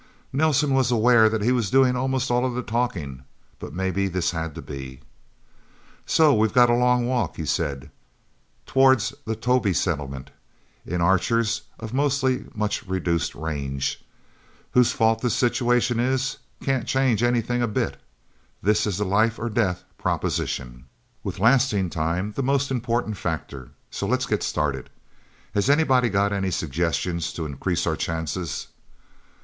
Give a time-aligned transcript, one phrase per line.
[0.33, 3.21] Nelsen was aware that he was doing almost all of the talking,
[3.59, 4.99] but maybe this had to be.
[6.07, 7.91] "So we've got a long walk," he said.
[8.65, 10.31] "Toward the Tovie settlement.
[10.87, 14.03] In Archers of mostly much reduced range.
[14.71, 18.01] Whose fault the situation is, can't change anything a bit.
[18.59, 20.85] This is a life or death proposition,
[21.23, 23.69] with lasting time the most important factor.
[23.91, 24.89] So let's get started.
[25.53, 28.65] Has anybody got any suggestions to increase our chances?"